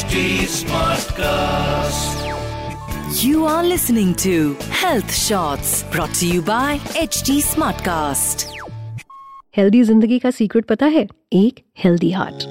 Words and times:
HD 0.00 0.20
Smartcast. 0.50 2.20
You 3.22 3.44
are 3.44 3.62
listening 3.62 4.14
to 4.22 4.54
Health 4.82 5.12
Shots 5.14 5.82
brought 5.94 6.14
to 6.20 6.26
you 6.26 6.40
by 6.40 6.78
HD 7.00 7.34
Smartcast. 7.48 8.46
Healthy 9.56 9.82
ज़िंदगी 9.84 10.18
का 10.18 10.30
secret 10.30 10.66
पता 10.66 10.86
है 10.94 11.06
एक 11.32 11.60
healthy 11.84 12.10
heart 12.12 12.44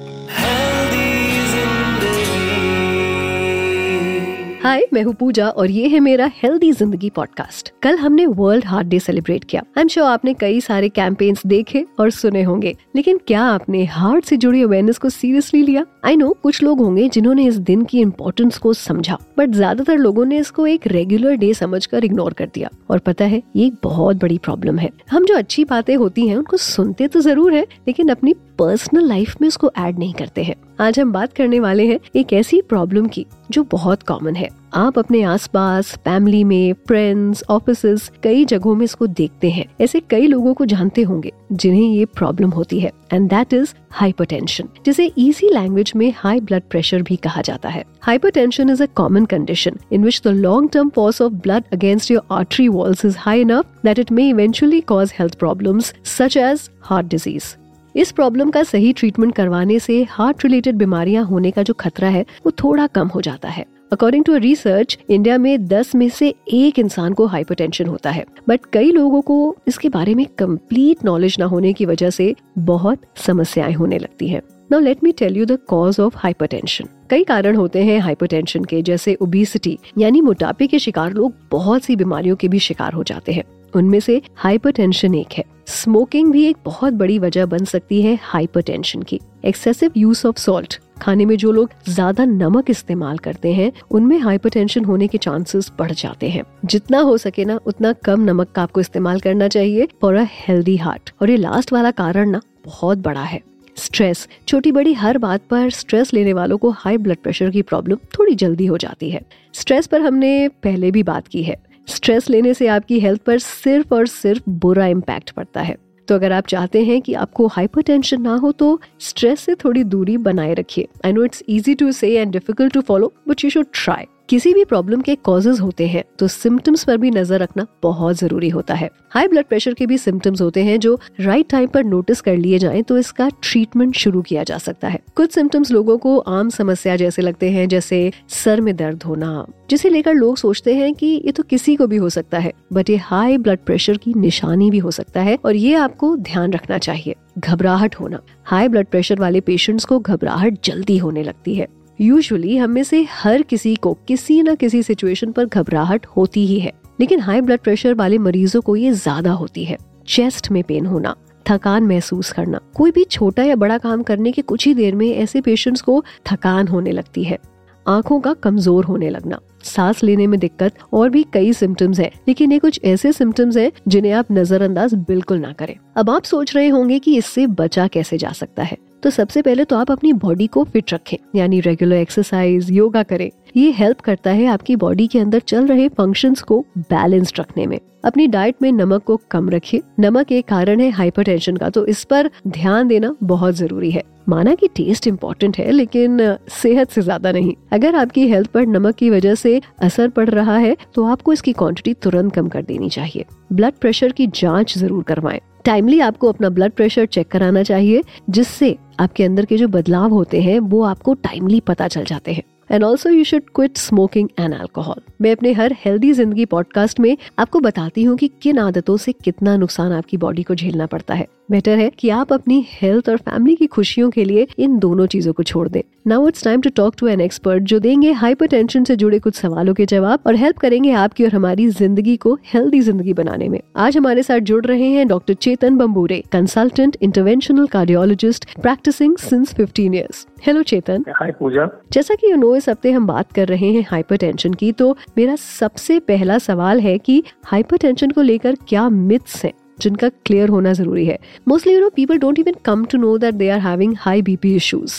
हाय 4.62 4.82
मैं 4.92 5.02
हूँ 5.02 5.12
पूजा 5.14 5.48
और 5.48 5.70
ये 5.70 5.86
है 5.88 5.98
मेरा 6.00 6.24
हेल्दी 6.36 6.70
ज़िंदगी 6.72 7.08
पॉडकास्ट 7.10 7.72
कल 7.82 7.96
हमने 7.98 8.24
वर्ल्ड 8.28 8.64
हार्ट 8.64 8.86
डे 8.86 8.98
सेलिब्रेट 9.00 9.44
किया. 9.44 9.62
आई 9.76 9.80
एम 9.82 9.88
श्योर 9.88 10.08
आपने 10.08 10.34
कई 10.34 10.60
सारे 10.60 10.88
कैंपेन्स 10.88 11.46
देखे 11.46 11.84
और 12.00 12.10
सुने 12.10 12.42
होंगे. 12.42 12.74
लेकिन 12.96 13.20
क्या 13.26 13.42
आपने 13.42 13.84
हार्ट 13.84 14.24
से 14.24 14.36
जुड़ी 14.36 14.62
अवेयरनेस 14.62 14.98
को 14.98 15.08
सीरियसली 15.08 15.62
लिया? 15.62 15.84
आई 16.04 16.16
नो 16.16 16.28
कुछ 16.42 16.62
लोग 16.62 16.80
होंगे 16.80 17.08
जिन्होंने 17.08 17.46
इस 17.46 17.56
दिन 17.56 17.84
की 17.84 18.00
इम्पोर्टेंस 18.00 18.58
को 18.58 18.72
समझा 18.74 19.18
बट 19.38 19.50
ज़्यादातर 19.50 19.98
लोगों 19.98 20.24
ने 20.24 20.38
इसको 20.38 20.66
एक 20.66 20.86
रेगुलर 20.86 21.36
डे 21.36 21.52
समझकर 21.54 22.04
इग्नोर 22.04 22.32
कर 22.32 22.50
दिया. 22.54 22.70
और 22.90 22.98
पता 22.98 23.24
है, 23.24 23.42
ये 23.56 23.66
एक 23.66 23.76
बहुत 23.82 24.16
बड़ी 24.16 24.38
प्रॉब्लम 24.38 24.78
है. 24.78 24.90
हम 25.10 25.24
जो 25.24 25.36
अच्छी 25.36 25.64
बातें 25.64 25.96
होती 25.96 26.28
हैं, 26.28 26.36
उनको 26.36 26.56
सुनते 26.56 27.08
तो 27.08 27.20
ज़रूर 27.20 27.54
है, 27.54 27.66
लेकिन 27.88 28.08
अपनी 28.08 28.34
पर्सनल 28.58 29.08
लाइफ 29.08 29.40
में 29.40 29.48
उसको 29.48 29.72
ऐड 29.78 29.98
नहीं 29.98 30.12
करते 30.14 30.42
हैं. 30.42 30.54
आज 30.80 30.98
हम 31.00 31.10
बात 31.12 31.32
करने 31.32 31.58
वाले 31.60 31.86
हैं 31.86 31.98
एक 32.16 32.32
ऐसी 32.32 32.60
प्रॉब्लम 32.62 33.06
की, 33.06 33.24
जो 33.50 33.62
बहुत 33.72 34.02
कॉमन 34.02 34.36
है। 34.36 34.48
आप 34.74 34.98
अपने 34.98 35.22
आसपास 35.22 35.92
फैमिली 36.04 36.42
में 36.44 36.72
फ्रेंड्स 36.88 37.42
ऑफ़िस 37.50 38.08
कई 38.22 38.44
जगहों 38.44 38.74
में 38.74 38.84
इसको 38.84 39.06
देखते 39.08 39.50
हैं। 39.50 39.66
ऐसे 39.80 40.00
कई 40.00 40.26
लोगों 40.26 40.54
को 40.54 40.64
जानते 40.64 41.02
होंगे, 41.02 41.32
जिन्हें 41.52 41.82
ये 41.82 42.04
प्रॉब्लम 42.06 42.50
होती 42.50 42.80
है 42.80 42.92
एंड 43.12 43.28
दैट 43.30 43.52
इज़ 43.54 43.74
हाइपरटेंशन 43.92 44.68
जिसे 44.86 45.06
इजी 45.18 45.52
लैंग्वेज 45.54 45.92
में 45.96 46.12
हाई 46.16 46.40
ब्लड 46.40 46.62
प्रेशर 46.70 47.02
भी 47.02 47.16
कहा 47.18 47.42
जाता 47.42 47.68
है। 47.68 47.84
Hypertension 48.02 48.70
is 48.70 48.82
a 48.82 48.86
common 48.96 49.24
condition 49.26 49.78
in 49.92 50.04
which 50.04 50.22
the 50.24 50.36
long 50.36 50.70
term 50.72 50.88
force 50.88 51.22
of 51.22 51.32
blood 51.34 51.64
against 51.72 52.10
your 52.10 52.22
artery 52.32 52.68
walls 52.70 53.04
is 53.04 53.16
high 53.18 53.40
enough 53.40 53.80
that 53.84 53.98
it 53.98 54.12
may 54.12 54.28
eventually 54.28 54.80
cause 54.88 55.12
health 55.18 55.38
problems 55.38 55.94
such 56.08 56.36
as 56.36 56.70
heart 56.82 57.06
disease 57.06 57.56
इस 57.96 58.12
problem 58.12 58.50
का 58.50 58.62
सही 58.62 58.92
treatment 58.92 59.34
करवाने 59.34 59.78
से 59.78 60.06
heart 60.10 60.44
related 60.44 60.76
बीमारियाँ 60.76 61.24
होने 61.24 61.50
का 61.50 61.62
जो 61.62 61.74
खतरा 61.74 62.08
है, 62.08 62.22
वो 62.46 62.50
थोड़ा 62.50 62.86
कम 62.86 63.08
हो 63.08 63.20
जाता 63.20 63.48
है। 63.48 63.66
अकॉर्डिंग 63.92 64.24
टू 64.24 64.36
रिसर्च 64.36 64.98
इंडिया 65.10 65.38
में 65.38 65.66
10 65.66 65.94
में 65.94 66.08
से 66.08 66.34
एक 66.48 66.78
इंसान 66.78 67.12
को 67.12 67.26
हाइपरटेंशन 67.26 67.86
होता 67.86 68.10
है। 68.10 68.24
बट 68.48 68.60
कई 68.72 68.90
लोगों 68.90 69.20
को 69.20 69.56
इसके 69.68 69.88
बारे 69.88 70.14
में 70.14 70.26
कंप्लीट 70.38 71.04
नॉलेज 71.04 71.36
ना 71.38 71.44
होने 71.44 71.72
की 71.72 71.84
वजह 71.84 72.10
से 72.10 72.34
बहुत 72.58 73.02
समस्याएँ 73.16 73.74
होने 73.74 73.98
लगती 73.98 74.28
हैं। 74.28 74.42
Now 74.72 74.80
let 74.80 75.04
me 75.04 75.12
tell 75.12 75.36
you 75.36 75.44
the 75.44 75.58
cause 75.68 76.00
of 76.00 76.16
hypertension 76.16 76.84
कई 77.10 77.24
कारण 77.24 77.56
होते 77.56 77.84
हैं 77.84 77.98
हाइपरटेंशन 78.00 78.64
के, 78.64 78.82
जैसे 78.82 79.14
ओबिसिटी 79.14 79.78
यानी 79.98 80.20
मोटापे 80.20 80.66
के 80.66 80.78
शिकार 80.78 81.12
लोग 81.12 81.34
बहुत 81.50 81.82
सी 81.82 81.96
बीमारियों 81.96 82.36
के 82.36 82.48
भी 82.48 82.58
शिकार 82.58 82.92
हो 82.92 83.02
जाते 83.02 83.32
हैं। 83.32 83.44
उनमें 83.74 83.98
से 84.00 84.20
हाइपरटेंशन 84.36 85.14
एक 85.14 85.32
है। 85.32 85.44
स्मोकिंग 85.66 86.30
भी 86.32 86.44
एक 86.44 86.56
बहुत 86.64 86.92
बड़ी 86.92 87.18
वजह 87.18 87.46
बन 87.46 87.64
सकती 87.64 88.00
है 88.02 88.18
हाइपरटेंशन 88.22 89.02
की। 89.02 89.20
एक्सेसिव 89.44 89.92
यूज़ 89.96 90.26
ऑफ़ 90.26 90.38
सॉल्ट 90.38 90.78
खाने 91.00 91.24
में 91.24 91.36
जो 91.36 91.52
लोग 91.52 91.70
ज़्यादा 91.88 92.24
नमक 92.24 92.70
इस्तेमाल 92.70 93.18
करते 93.18 93.52
हैं, 93.52 93.70
उनमें 93.90 94.18
हाइपरटेंशन 94.18 94.84
होने 94.84 95.06
के 95.06 95.18
चांसेस 95.18 95.70
बढ़ 95.78 95.92
जाते 95.92 96.28
हैं। 96.28 96.42
जितना 96.64 97.00
हो 97.00 97.16
सके 97.18 97.44
ना, 97.44 97.58
उतना 97.66 97.92
कम 98.04 98.20
नमक 98.20 98.50
का 98.50 98.62
आपको 98.62 98.80
इस्तेमाल 98.80 99.20
करना 99.20 99.48
चाहिए 99.48 99.88
फॉर 100.00 100.14
अ 100.14 100.26
हेल्दी 100.30 100.76
हार्ट 100.76 101.12
और 101.22 101.30
ये 101.30 101.36
लास्ट 101.36 101.72
वाला 101.72 101.90
कारण 101.90 102.30
ना, 102.30 102.40
बहुत 102.64 102.98
बड़ा 102.98 103.22
है। 103.22 103.40
स्ट्रेस 103.76 104.26
छोटी 104.48 104.72
बड़ी 104.72 104.92
हर 104.92 105.18
बात 105.18 105.42
पर 105.50 105.70
स्ट्रेस 105.70 106.12
लेने 106.14 106.32
वालों 106.32 106.56
को 106.58 106.70
हाई 106.70 106.96
ब्लड 106.96 107.16
प्रेशर 107.16 107.50
की 107.50 107.62
प्रॉब्लम 107.62 107.96
थोड़ी 108.14 108.34
जल्दी 108.34 108.66
हो 108.66 108.78
जाती 108.78 109.10
है। 109.10 109.20
स्ट्रेस 109.54 109.86
पर 109.86 110.00
हमने 110.00 110.48
पहले 110.62 110.90
भी 110.90 111.02
बात 111.02 111.28
की 111.28 111.42
है। 111.42 111.56
स्ट्रेस 111.90 112.28
लेने 112.30 112.54
से 112.54 112.66
आपकी 112.68 113.00
हेल्थ 113.00 113.22
पर 113.22 113.38
सिर्फ़ 113.38 113.94
और 113.94 114.06
सिर्फ़ 114.06 114.50
बुरा 114.50 114.86
इम्पैक्ट 114.86 115.30
पड़ता 115.30 115.60
है। 115.60 115.76
तो 116.08 116.14
अगर 116.14 116.32
आप 116.32 116.46
चाहते 116.46 116.84
हैं 116.84 117.00
कि 117.02 117.14
आपको 117.14 117.46
हाइपरटेंशन 117.46 118.22
ना 118.22 118.34
हो 118.34 118.52
तो 118.52 118.80
स्ट्रेस 119.00 119.40
से 119.40 119.54
थोड़ी 119.54 119.84
दूरी 119.84 120.16
बनाए 120.18 120.54
रखिए। 120.54 120.88
I 121.04 121.12
know 121.12 121.24
it's 121.24 121.42
easy 121.48 121.74
to 121.74 121.90
say 121.92 122.14
and 122.16 122.32
difficult 122.32 122.72
to 122.72 122.80
follow 122.80 123.12
but 123.28 123.44
you 123.44 123.50
should 123.50 123.66
try 123.74 124.04
किसी 124.30 124.52
भी 124.54 124.64
प्रॉब्लम 124.64 125.00
के 125.00 125.14
कॉजेज 125.16 125.60
होते 125.60 125.86
हैं 125.88 126.02
तो 126.18 126.26
सिम्टम्स 126.28 126.84
पर 126.84 126.96
भी 126.96 127.10
नज़र 127.10 127.38
रखना 127.38 127.66
बहुत 127.82 128.16
ज़रूरी 128.16 128.48
होता 128.48 128.74
है। 128.74 128.88
हाई 129.10 129.28
ब्लड 129.28 129.44
प्रेशर 129.44 129.74
के 129.74 129.86
भी 129.86 129.96
सिम्टम्स 129.98 130.40
होते 130.40 130.62
हैं 130.64 130.78
जो 130.80 130.98
राइट 131.20 131.48
टाइम 131.50 131.68
पर 131.68 131.84
नोटिस 131.84 132.20
कर 132.20 132.36
लिए 132.36 132.58
जाएँ 132.58 132.82
तो 132.82 132.98
इसका 132.98 133.28
ट्रीटमेंट 133.42 133.94
शुरू 133.94 134.22
किया 134.22 134.42
जा 134.42 134.58
सकता 134.58 134.88
है। 134.88 135.00
कुछ 135.16 135.32
सिम्टम्स 135.32 135.70
लोगों 135.70 135.96
को 135.98 136.16
आम 136.18 136.50
समस्या 136.50 136.94
जैसे 136.96 137.22
लगते 137.22 137.50
हैं, 137.50 137.66
जैसे 137.68 138.12
सर 138.34 138.60
में 138.60 138.74
दर्द 138.76 139.02
होना, 139.02 139.46
जिसे 139.70 139.90
लेकर 139.90 140.14
लोग 140.14 140.36
सोचते 140.36 140.74
हैं 140.74 140.92
कि 140.94 141.06
ये 141.06 141.32
तो 141.32 141.42
किसी 141.44 141.76
को 141.76 141.86
भी 141.86 141.96
हो 141.96 142.08
सकता 142.10 142.38
है 142.38 142.52
बट 142.72 142.90
ये 142.90 142.96
हाई 142.98 143.38
ब्लड 143.38 143.64
प्रेशर 143.66 143.96
की 143.96 144.14
निशानी 144.16 144.70
भी 144.70 144.78
हो 144.78 144.90
सकता 144.90 145.22
है 145.22 145.36
और 145.44 145.56
ये 145.56 145.74
आपको 145.76 146.14
ध्यान 146.18 146.52
रखना 146.52 146.78
चाहिए, 146.78 147.14
घबराहट 147.38 147.94
होना। 147.94 148.20
हाई 148.44 148.68
ब्लड 148.68 148.86
प्रेशर 148.86 149.20
वाले 149.20 149.40
पेशेंट्स 149.42 149.84
को 149.84 149.98
घबराहट 149.98 150.64
जल्दी 150.64 150.98
होने 150.98 151.22
लगती 151.22 151.54
है। 151.54 151.66
यूजुअली 152.00 152.56
हम 152.56 152.70
में 152.70 152.82
से 152.84 153.02
हर 153.12 153.42
किसी 153.42 153.74
को 153.74 153.92
किसी 154.08 154.40
न 154.42 154.54
किसी 154.54 154.82
सिचुएशन 154.82 155.32
पर 155.32 155.44
घबराहट 155.44 156.06
होती 156.06 156.46
ही 156.46 156.58
है। 156.60 156.72
लेकिन 157.00 157.20
हाई 157.20 157.40
ब्लड 157.40 157.60
प्रेशर 157.60 157.94
वाले 157.94 158.18
मरीजों 158.18 158.60
को 158.60 158.76
ये 158.76 158.92
ज़्यादा 158.92 159.32
होती 159.32 159.64
है। 159.64 159.76
चेस्ट 160.08 160.50
में 160.50 160.62
पेन 160.62 160.86
होना, 160.86 161.14
थकान 161.46 161.84
महसूस 161.84 162.32
करना, 162.32 162.60
कोई 162.74 162.90
भी 162.90 163.04
छोटा 163.04 163.42
या 163.42 163.56
बड़ा 163.56 163.78
काम 163.78 164.02
करने 164.02 164.32
के 164.32 164.42
कुछ 164.42 164.66
ही 164.66 164.74
देर 164.74 164.94
में 164.94 165.08
ऐसे 165.08 165.40
पेशेंट्स 165.40 165.80
को 165.80 166.02
थकान 166.26 166.68
होने 166.68 166.92
लगती 166.92 167.24
है। 167.24 167.38
आँखों 167.86 168.20
का 168.20 168.32
कमज़ोर 168.34 168.84
होने 168.84 169.10
लगना, 169.10 169.38
सांस 169.64 170.02
लेने 170.04 170.26
में 170.26 170.40
दिक्कत 170.40 170.78
और 170.92 171.10
भी 171.10 171.26
कई 171.32 171.52
सिम्टम्स 171.52 172.00
हैं, 172.00 172.10
लेकिन 172.28 172.52
ये 172.52 172.58
कुछ 172.58 172.80
ऐसे 172.84 173.12
सिम्टम्स 173.12 173.56
हैं 173.56 173.70
जिन्हें 173.88 174.12
आप 174.12 174.32
नजरअंदाज 174.32 174.94
बिल्कुल 174.94 175.38
ना 175.38 175.52
करें। 175.52 175.76
अब 175.96 176.10
आप 176.10 176.24
सोच 176.24 176.56
रहे 176.56 176.68
होंगे 176.68 176.98
कि 176.98 177.16
इससे 177.16 177.46
बचा 177.46 177.86
कैसे 177.86 178.18
जा 178.18 178.32
सकता 178.32 178.62
है? 178.62 178.76
तो 179.02 179.10
सबसे 179.10 179.42
पहले 179.42 179.64
तो 179.64 179.76
आप 179.76 179.90
अपनी 179.90 180.12
बॉडी 180.14 180.46
को 180.46 180.64
फिट 180.64 180.92
रखें, 180.92 181.16
यानी 181.36 181.60
रेगुलर 181.60 181.96
एक्सरसाइज 181.96 182.70
योगा 182.70 183.02
करें। 183.02 183.30
ये 183.56 183.70
हेल्प 183.72 184.00
करता 184.00 184.30
है 184.30 184.46
आपकी 184.46 184.76
बॉडी 184.76 185.06
के 185.06 185.18
अंदर 185.18 185.38
चल 185.40 185.66
रहे 185.66 185.88
फ़ंक्शंस 185.90 186.42
को 186.42 186.64
बैलेंस्ड 186.80 187.40
रखने 187.40 187.66
में। 187.66 187.78
अपनी 188.04 188.26
डाइट 188.26 188.62
में 188.62 188.70
नमक 188.72 189.02
को 189.04 189.16
कम 189.30 189.48
रखिए। 189.50 189.82
नमक 190.00 190.30
एक 190.32 190.46
कारण 190.48 190.80
है 190.80 190.88
हाइपरटेंशन 190.90 191.56
का 191.56 191.68
तो 191.70 191.84
इस 191.86 192.04
पर 192.04 192.30
ध्यान 192.48 192.88
देना 192.88 193.14
बहुत 193.24 193.54
ज़रूरी 193.54 193.90
है। 193.90 194.02
माना 194.28 194.54
कि 194.54 194.68
टेस्ट 194.68 195.06
इम्पोर्टेंट 195.06 195.58
है, 195.58 195.70
लेकिन 195.70 196.36
सेहत 196.52 196.90
से 196.90 197.02
ज़्यादा 197.02 197.32
नहीं। 197.32 197.54
अगर 197.72 197.96
आपकी 197.96 198.28
हेल्थ 198.28 198.50
पर 198.50 198.66
नमक 198.68 198.94
की 198.94 199.10
वजह 199.10 199.34
से 199.34 199.60
असर 199.82 200.08
पड़ 200.08 200.28
रहा 200.30 200.56
है 200.56 200.76
तो 200.94 201.04
आपको 201.06 201.32
इसकी 201.32 201.52
क्वांटिटी 201.52 201.94
तुरंत 201.94 202.34
कम 202.34 202.48
कर 202.48 202.62
देनी 202.62 202.88
चाहिए। 202.88 203.24
ब्लड 203.52 203.74
प्रेशर 203.74 204.12
की 204.12 204.26
जाँच 204.26 204.76
ज़रूर 204.78 205.02
करवाएँ। 205.02 205.40
टाइमली 205.64 206.00
आपको 206.00 206.28
अपना 206.28 206.48
ब्लड 206.48 206.72
प्रेशर 206.72 207.06
चेक 207.06 207.28
कराना 207.28 207.62
चाहिए, 207.62 208.02
जिससे 208.30 208.76
आपके 209.00 209.24
अंदर 209.24 209.44
के 209.44 209.56
जो 209.56 209.68
बदलाव 209.68 210.10
होते 210.10 210.40
हैं, 210.42 210.60
वो 210.60 210.82
आपको 210.82 211.14
टाइमली 211.14 211.60
पता 211.60 211.88
चल 211.88 212.04
जाते 212.04 212.32
हैं। 212.32 212.42
And 212.70 212.84
also 212.84 213.10
you 213.10 213.24
should 213.24 213.42
quit 213.54 213.76
smoking 213.76 214.28
and 214.40 214.54
alcohol 214.54 215.00
मैं 215.20 215.32
अपने 215.32 215.52
हर 215.52 215.74
हेल्दी 215.84 216.12
ज़िंदगी 216.12 216.44
पॉडकास्ट 216.44 217.00
में 217.00 217.16
आपको 217.38 217.60
बताती 217.60 218.02
हूँ 218.02 218.16
कि 218.16 218.30
किन 218.42 218.58
आदतों 218.58 218.96
से 218.96 219.12
कितना 219.12 219.56
नुकसान 219.56 219.92
आपकी 219.92 220.16
बॉडी 220.16 220.42
को 220.42 220.54
झेलना 220.54 220.86
पड़ता 220.86 221.14
है। 221.14 221.26
बेटर 221.50 221.78
है 221.78 221.90
कि 221.98 222.08
आप 222.08 222.32
अपनी 222.32 222.64
हेल्थ 222.68 223.08
और 223.08 223.16
फैमिली 223.16 223.54
की 223.56 223.66
खुशियों 223.66 224.10
के 224.10 224.24
लिए 224.24 224.46
इन 224.58 224.78
दोनों 224.78 225.06
चीज़ों 225.06 225.32
को 225.32 225.42
छोड़ 225.42 225.68
दें। 225.68 225.80
Now 226.06 226.28
it's 226.28 226.44
time 226.44 226.60
to 226.60 226.70
talk 226.70 226.94
to 226.98 227.06
an 227.06 227.20
expert 227.20 227.62
जो 227.62 227.78
देंगे 227.78 228.12
हाइपरटेंशन 228.12 228.84
से 228.84 228.96
जुड़े 228.96 229.18
कुछ 229.18 229.34
सवालों 229.34 229.74
के 229.74 229.86
जवाब 229.86 230.20
और 230.26 230.36
हेल्प 230.36 230.58
करेंगे 230.58 230.92
आपकी 230.92 231.24
और 231.24 231.34
हमारी 231.34 231.68
ज़िंदगी 231.68 232.16
को 232.16 232.38
हेल्दी 232.44 232.80
ज़िंदगी 232.80 233.12
बनाने 233.12 233.48
में। 233.48 233.60
आज 233.76 233.96
हमारे 233.96 234.22
साथ 234.22 234.40
जुड़ 234.40 234.64
रहे 234.66 234.88
हैं 234.88 235.08
doctor 235.08 235.34
Chetan 235.34 235.76
Bambure 235.76 236.22
consultant 236.32 236.96
interventional 237.02 237.66
cardiologist 237.66 238.46
practicing 238.60 239.16
since 239.18 239.54
15 239.54 239.94
years 239.94 240.26
hello 240.46 240.62
Chetan 240.62 241.04
hi 241.16 241.30
Pooja 241.38 241.68
जैसा 241.92 242.14
कि 242.14 242.30
यू 242.30 242.36
नो 242.36 242.54
इस 242.56 242.68
हफ़्ते 242.68 242.90
हम 242.90 243.06
बात 243.06 243.32
कर 243.32 243.48
रहे 243.48 243.70
हैं 243.72 243.82
हाइपरटेंशन 243.90 244.54
की 244.54 244.70
तो 244.72 244.90
मेरा 245.16 245.34
सबसे 245.36 245.98
पहला 246.00 246.38
सवाल 246.38 246.80
है 246.80 246.96
कि 246.98 247.22
हाइपरटेंशन 247.44 248.10
को 248.10 248.22
लेकर 248.22 248.54
क्या 248.68 248.88
मिथ्स 248.88 249.44
हैं 249.44 249.52
जिनका 249.80 250.08
क्लियर 250.08 250.48
होना 250.48 250.72
ज़रूरी 250.72 251.04
है? 251.06 251.18
Mostly 251.48 251.74
you 251.74 251.80
know 251.80 251.88
people 251.88 252.18
don't 252.18 252.38
even 252.38 252.54
come 252.64 252.84
to 252.84 252.98
know 252.98 253.16
that 253.18 253.34
they 253.34 253.50
are 253.50 253.58
having 253.58 253.94
high 253.98 254.22
BP 254.22 254.54
issues 254.56 254.94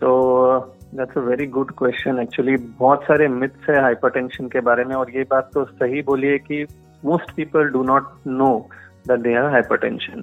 so 0.00 0.58
that's 0.94 1.18
a 1.18 1.20
very 1.20 1.46
good 1.46 1.72
question 1.78 2.18
actually 2.22 2.56
बहुत 2.78 3.02
सारे 3.02 3.28
मिथ्स 3.28 3.70
है 3.70 3.80
हाइपरटेंशन 3.82 4.48
के 4.48 4.60
बारे 4.60 4.84
में 4.84 4.94
और 4.96 5.10
ये 5.16 5.26
बात 5.30 5.50
तो 5.54 5.64
सही 5.64 6.02
बोली 6.02 6.26
है 6.26 6.38
कि 6.38 6.64
most 7.02 7.34
people 7.36 7.68
do 7.68 7.82
not 7.82 8.08
know 8.26 8.50
that 9.08 9.20
they 9.20 9.34
are 9.34 9.50
hypertension 9.50 10.22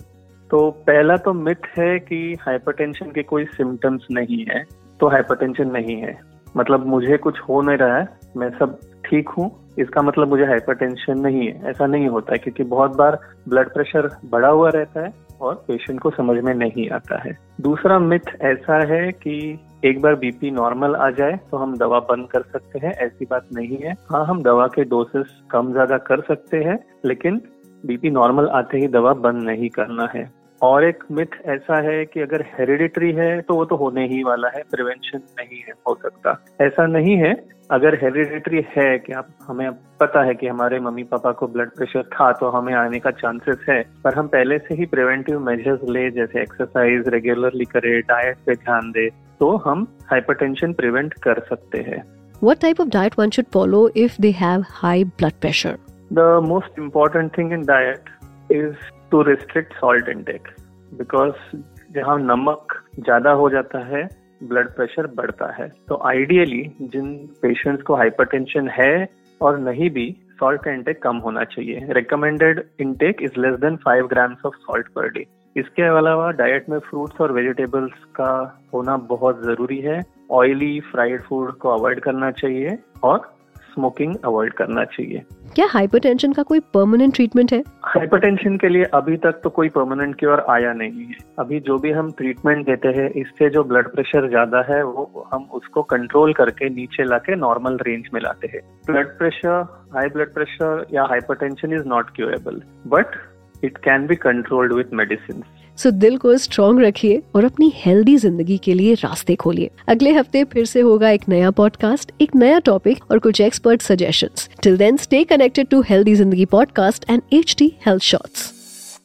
तो 0.54 0.70
पहला 0.88 1.16
तो 1.18 1.32
मिथ 1.34 1.68
है 1.78 1.98
कि 2.00 2.18
हाइपरटेंशन 2.42 3.12
के 3.12 3.22
कोई 3.24 3.46
सिम्टम्स 3.46 4.06
नहीं 4.12 4.44
है 4.46 4.64
तो 5.00 5.08
हाइपरटेंशन 5.10 5.70
नहीं 5.72 5.96
है। 5.98 6.14
मतलब 6.58 6.86
मुझे 6.88 7.18
कुछ 7.18 7.40
हो 7.40 7.62
नहीं 7.62 7.78
रहा 7.78 7.98
है, 7.98 8.08
मैं 8.38 8.50
सब 8.50 8.78
ठीक 9.06 9.30
हूँ, 9.30 9.50
इसका 9.80 10.02
मतलब 10.02 10.28
मुझे 10.28 10.46
हाइपरटेंशन 10.46 11.20
नहीं 11.20 11.48
है। 11.48 11.70
ऐसा 11.70 11.86
नहीं 11.86 12.08
होता 12.08 12.34
है, 12.34 12.38
क्योंकि 12.38 12.64
बहुत 12.66 12.96
बार 12.96 13.18
ब्लड 13.50 13.74
प्रेशर 13.74 14.10
बढ़ा 14.26 14.50
हुआ 14.50 14.70
रहता 14.70 15.06
है 15.06 15.14
और 15.42 15.56
पेशेंट 15.68 16.00
को 16.00 16.10
समझ 16.12 16.38
में 16.44 16.54
नहीं 16.54 16.90
आता 16.90 17.22
है। 17.24 17.38
दूसरा 17.62 17.98
मिथ 18.00 18.30
ऐसा 18.44 18.78
है 18.94 19.12
कि 19.14 19.38
एक 19.86 20.02
बार 20.02 20.16
बीपी 20.16 20.52
नॉर्मल 20.52 20.96
आ 20.96 21.10
जाए 21.12 21.40
तो 21.52 21.58
हम 21.58 21.76
दवा 21.78 22.00
बंद 22.12 22.28
कर 22.32 22.42
सकते 22.44 22.80
हैं, 22.80 22.94
ऐसी 22.94 23.26
बात 23.26 23.48
नहीं 23.54 23.78
है। 23.78 23.96
हाँ 24.12 24.26
हम 24.26 24.44
दवा 24.44 24.68
के 24.68 24.84
डोसेस 24.86 25.36
कम 25.52 25.72
ज़्यादा 25.72 25.98
कर 26.04 26.22
सकते 26.22 26.58
हैं, 26.60 26.78
लेकिन 27.06 27.42
बीपी 27.84 28.10
नॉर्मल 28.12 28.48
आते 28.52 28.78
ही 28.78 28.88
दवा 28.90 29.14
बंद 29.14 29.44
नहीं 29.44 29.70
करना 29.70 30.08
है। 30.16 30.24
और 30.64 30.84
एक 30.84 31.04
मिथ 31.12 31.26
ऐसा 31.46 31.78
है 31.82 32.06
कि 32.06 32.20
अगर 32.20 32.42
हेरिडिटरी 32.60 33.12
है 33.12 33.42
तो 33.42 33.56
वो 33.56 33.66
तो 33.66 33.76
होने 33.76 34.08
ही 34.08 34.24
वाला 34.24 34.48
है 34.56 34.62
प्रिवेंशन 34.72 35.22
नहीं 35.40 35.58
है 35.58 35.74
हो 35.88 35.96
सकता। 36.04 36.46
ऐसा 36.62 36.86
नहीं 36.88 37.16
है। 37.18 37.34
अगर 37.72 37.96
हेरिडिटरी 37.96 38.66
है 38.78 39.00
कि 39.00 39.14
आप 39.14 39.28
हमें 39.48 39.72
पता 39.72 40.24
है 40.24 40.36
कि 40.36 40.48
हमारे 40.48 40.80
मम्मी 40.80 41.04
पापा 41.04 41.32
को 41.32 41.48
ब्लड 41.48 41.70
प्रेशर 41.70 42.04
था 42.04 42.32
तो 42.32 42.50
हमें 42.50 42.74
आने 42.74 43.00
का 43.00 43.12
चांसेस 43.12 43.66
है। 43.70 43.84
पर 44.04 44.14
हम 44.14 44.28
पहले 44.28 44.58
से 44.58 44.76
ही 44.76 44.86
प्रिवेंटिव 44.86 45.40
मेजर्स 45.40 45.80
ले 45.90 46.10
जैसे 46.12 46.42
एक्सरसाइज 46.42 47.08
रेगुलरली 47.08 47.66
करे 47.66 48.00
डाइट 48.02 48.38
पे 48.46 48.56
ध्यान 48.56 48.92
दे 48.92 49.10
तो 49.40 49.56
हम 49.58 49.88
हाइपरटेंशन 50.12 50.74
प्रिवेंट 50.74 51.14
कर 51.14 51.40
सकते 51.50 51.78
हैं। 51.78 52.02
What 52.44 52.62
type 52.62 52.80
of 52.80 52.90
diet 52.96 53.22
one 53.24 53.32
should 53.32 53.52
follow 53.52 53.86
if 54.06 54.18
they 54.18 54.34
have 54.40 54.66
high 54.82 55.04
blood 55.20 55.40
pressure? 55.42 55.78
The 56.12 56.32
most 56.48 56.84
important 56.88 57.36
thing 57.36 57.52
in 57.52 57.70
diet 57.70 58.12
is 58.50 58.76
to 59.14 59.24
restrict 59.28 59.74
salt 59.74 60.10
intake 60.10 60.48
because 60.94 61.58
जहाँ 61.94 62.18
नमक 62.20 62.74
ज़्यादा 63.00 63.32
हो 63.32 63.50
जाता 63.50 63.80
है 63.86 64.08
ब्लड 64.44 64.68
प्रेशर 64.68 65.08
बढ़ता 65.08 65.52
है। 65.54 65.68
तो 65.88 66.02
आइडियली 66.06 66.62
जिन 66.82 67.16
पेशेंट्स 67.42 67.84
को 67.84 67.96
हाइपरटेंशन 67.96 68.68
है 68.70 69.08
और 69.42 69.60
नहीं 69.60 69.90
भी 69.90 70.06
सॉल्ट 70.40 70.64
का 70.64 70.72
इंटेक 70.72 71.02
कम 71.04 71.18
होना 71.18 71.44
चाहिए। 71.44 71.88
Recommended 71.90 72.64
intake 72.80 73.22
is 73.22 73.40
less 73.40 73.60
than 73.60 73.76
five 73.76 74.08
grams 74.08 74.46
of 74.46 74.56
salt 74.56 74.88
per 74.88 75.10
day 75.10 75.26
इसके 75.56 75.84
अलावा 75.98 76.32
डाइट 76.32 76.70
में 76.70 76.78
फ्रूट्स 76.80 77.22
और 77.22 77.32
वेजिटेबल्स 77.32 78.04
का 78.16 78.32
होना 78.74 78.98
बहुत 78.98 79.44
ज़रूरी 79.44 79.80
है। 79.80 80.02
ऑयली 80.32 80.80
फ्राइड 80.92 81.22
फ़ूड 81.22 81.52
को 81.58 81.70
अवॉइड 81.70 82.00
करना 82.00 82.32
चाहिए 82.32 82.78
और 83.04 83.33
स्मोकिंग 83.74 84.16
अवॉइड 84.26 84.54
करना 84.54 84.84
चाहिए। 84.86 85.24
क्या 85.56 85.66
हाइपरटेंशन 85.70 86.32
का 86.34 86.44
कोई 86.44 86.60
परमानेंट 86.74 87.14
ट्रीटमेंट 87.16 87.52
है? 87.54 87.62
हाइपरटेंशन 87.86 88.58
के 88.58 88.70
लिए 88.70 88.84
अभी 88.94 89.18
तक 89.18 89.40
तो 89.44 89.50
कोई 89.50 89.70
परमानेंट 89.70 90.16
क्योर 90.20 90.40
आया 90.50 90.74
नहीं 90.74 91.06
है। 91.06 91.16
अभी 91.40 91.60
जो 91.60 91.78
भी 91.80 91.92
हम 91.92 92.12
ट्रीटमेंट 92.12 92.66
देते 92.66 92.88
हैं 92.98 93.10
इससे 93.22 93.50
जो 93.50 93.64
ब्लड 93.64 93.92
प्रेशर 93.92 94.28
ज़्यादा 94.30 94.62
है 94.70 94.82
वो 94.84 95.28
हम 95.34 95.44
उसको 95.54 95.84
कंट्रोल 95.94 96.34
करके 96.34 96.70
नीचे 96.70 97.04
लाके 97.04 97.36
नॉर्मल 97.36 97.78
रेंज 97.82 98.10
में 98.14 98.22
लाते 98.22 98.48
हैं। 98.48 98.62
Blood 98.86 99.18
pressure 99.18 99.62
high 99.94 100.10
blood 100.10 100.34
pressure 100.34 100.86
या 100.94 101.04
hypertension 101.10 101.74
is 101.74 101.88
not 101.88 102.10
curable 102.16 102.62
but 102.88 103.16
it 103.64 103.78
can 103.80 104.08
be 104.08 104.16
controlled 104.22 104.74
with 104.74 104.94
medicine 104.94 105.44
so 105.78 105.92
दिल 105.92 106.18
को 106.18 106.38
स्ट्रॉन्ग 106.38 106.82
रखिए 106.82 107.22
और 107.36 107.46
अपनी 107.46 107.72
हेल्दी 107.76 108.16
ज़िंदगी 108.18 108.58
के 108.64 108.74
लिए 108.74 108.94
रास्ते 109.04 109.36
खोलिए 109.36 109.70
अगले 109.90 110.12
हफ़्ते 110.14 110.44
फिर 110.54 110.66
से 110.66 110.82
होगा 110.82 111.10
एक 111.10 111.28
नया 111.30 111.52
पॉडकास्ट 111.52 112.12
एक 112.22 112.36
नया 112.36 112.60
टॉपिक 112.66 113.12
और 113.12 113.20
कुछ 113.20 113.42
expert 113.42 113.82
suggestions 113.82 114.50
till 114.64 114.78
then 114.78 114.98
stay 114.98 115.24
connected 115.24 115.68
to 115.68 115.82
healthy 115.90 116.16
ज़िंदगी 116.16 116.46
podcast 116.56 117.06
and 117.10 117.22
H 117.34 117.56
D 117.60 117.72
health 117.86 118.04
shorts 118.04 118.52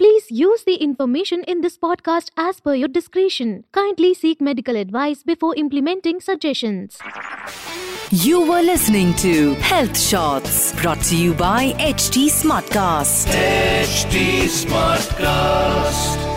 Please 0.00 0.26
use 0.30 0.60
the 0.62 0.74
information 0.76 1.40
in 1.42 1.62
this 1.62 1.76
podcast 1.76 2.28
as 2.36 2.60
per 2.60 2.74
your 2.74 2.88
discretion. 2.88 3.64
Kindly 3.72 4.10
seek 4.14 4.40
medical 4.40 4.76
advice 4.76 5.24
before 5.24 5.50
implementing 5.56 6.20
suggestions. 6.20 7.00
You 8.12 8.40
were 8.42 8.62
listening 8.62 9.12
to 9.14 9.54
Health 9.56 9.98
Shots 9.98 10.72
brought 10.80 11.02
to 11.04 11.16
you 11.16 11.34
by 11.34 11.72
HT 11.80 12.28
Smartcast. 12.30 13.34
HT 13.34 14.24
Smartcast. 14.62 16.27